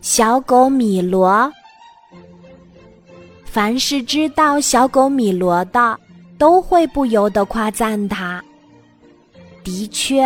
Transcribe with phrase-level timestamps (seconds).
[0.00, 1.52] 小狗米罗。
[3.44, 5.98] 凡是知道小狗米罗的，
[6.38, 8.42] 都会不由得夸赞它。
[9.64, 10.24] 的确，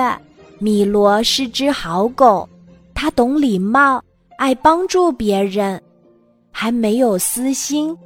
[0.59, 2.49] 米罗是只好狗，
[2.95, 4.03] 它懂礼貌，
[4.37, 5.81] 爱帮助别人，
[6.51, 7.97] 还没有私心。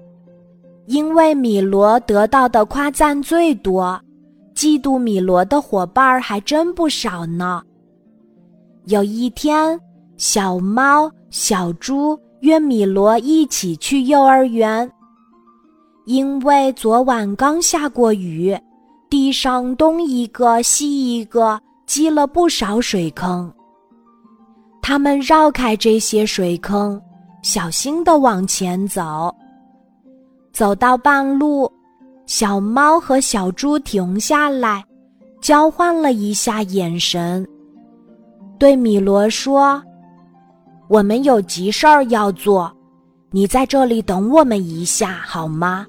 [0.87, 4.01] 因为米罗得到的夸赞最多，
[4.55, 7.63] 嫉妒米罗的伙伴还真不少呢。
[8.87, 9.79] 有一天，
[10.19, 14.91] 小猫、小猪约米罗一起去幼儿园。
[16.07, 18.59] 因为昨晚刚下过雨，
[19.09, 23.51] 地上东一个西一个，积了不少水坑。
[24.83, 27.01] 他们绕开这些水坑，
[27.43, 29.33] 小心地往前走。
[30.53, 31.71] 走到半路，
[32.27, 34.85] 小猫和小猪停下来，
[35.41, 37.47] 交换了一下眼神，
[38.59, 39.81] 对米罗说
[40.89, 42.75] ：“我们有急事儿要做，
[43.31, 45.87] 你在这里等我们一下好吗？”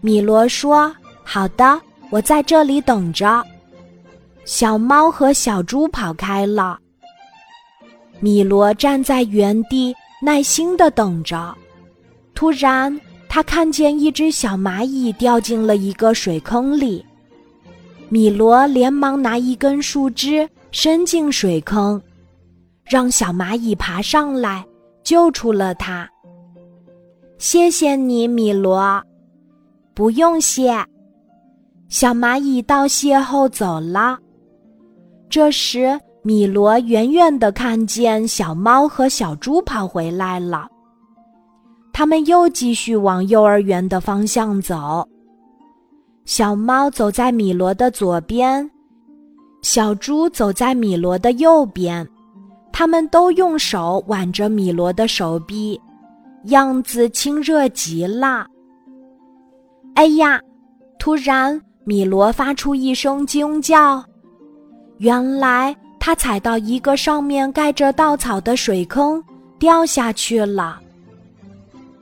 [0.00, 3.44] 米罗说：“好的，我在这里等着。”
[4.44, 6.78] 小猫和小猪跑开了。
[8.18, 11.54] 米罗站在原地，耐心的等着。
[12.34, 17.04] 突然，他看见一只小蚂蚁掉进了一个水坑里。
[18.08, 22.02] 米罗连忙拿一根树枝伸进水坑，
[22.92, 24.62] 让小蚂蚁爬上来，
[25.02, 26.06] 救出了它。
[27.38, 29.02] 谢谢你，米罗。
[29.94, 30.84] 不用谢，
[31.88, 34.18] 小蚂蚁道谢后走了。
[35.30, 40.68] 这时，米罗远远的看见小猫和小猪跑回来了。
[41.94, 45.02] 他们又继续往幼儿园的方向走。
[46.26, 48.70] 小猫走在米罗的左边，
[49.62, 52.06] 小猪走在米罗的右边。
[52.72, 55.80] 他们都用手挽着米罗的手臂，
[56.44, 58.46] 样子亲热极了。
[59.94, 60.40] 哎呀！
[60.98, 64.02] 突然，米罗发出一声惊叫。
[64.98, 69.22] 原来他踩到一个上面盖着稻草的水坑，
[69.58, 70.80] 掉下去了。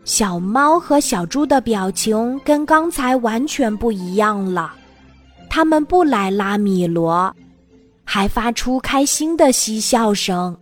[0.05, 4.73] 小猫和小猪的表情跟刚才完全不一样了，
[5.49, 7.35] 他们不来拉米罗，
[8.13, 10.59] 还发出开心的嬉笑声。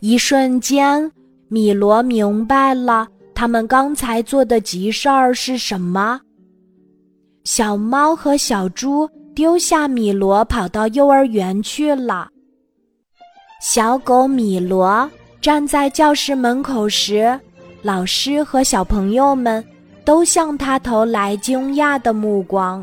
[0.00, 1.12] 一瞬间，
[1.48, 3.06] 米罗明白了。
[3.34, 6.18] 他们刚才做的急事儿是什么？
[7.44, 12.30] 小猫和小猪丢下米罗，跑到幼儿园去了。
[13.60, 15.10] 小狗米罗
[15.42, 17.38] 站在教室门口时，
[17.82, 19.62] 老师和小朋友们
[20.06, 22.82] 都向他投来惊讶的目光，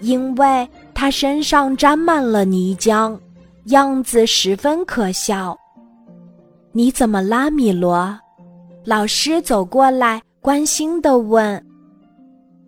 [0.00, 0.68] 因为
[1.00, 3.18] 他身上沾满了泥浆，
[3.68, 5.58] 样子十分可笑。
[6.72, 8.14] 你怎么啦，米罗？
[8.84, 11.64] 老师走过来，关心地问：“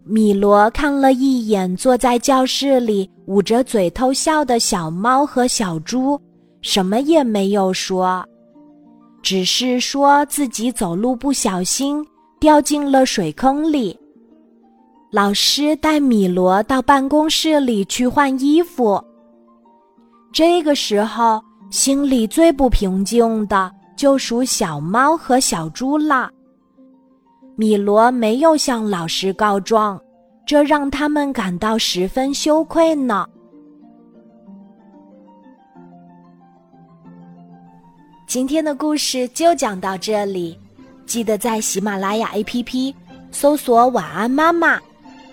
[0.02, 6.18] 米罗看了一眼坐在教室里捂着嘴偷笑的小猫和小猪，
[6.62, 8.26] 什么也没有说，
[9.20, 12.02] 只是说自己走路不小心
[12.40, 13.94] 掉进了水坑里。
[15.12, 19.00] 老师带米罗到办公室里去换衣服。
[20.32, 21.40] 这个时候，
[21.70, 26.28] 心里最不平静的。”就属小猫和小猪了。
[27.54, 30.00] 米罗没有向老师告状，
[30.44, 33.24] 这让他们感到十分羞愧呢。
[38.26, 40.58] 今天的故事就讲到这里，
[41.06, 42.92] 记得在喜马拉雅 APP
[43.30, 44.80] 搜索“晚安妈妈”，